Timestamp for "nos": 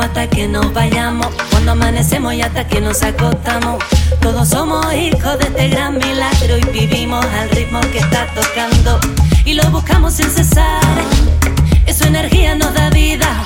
0.46-0.72, 2.80-3.02, 12.54-12.72